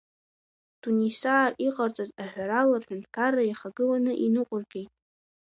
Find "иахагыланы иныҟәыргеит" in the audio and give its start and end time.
3.45-4.91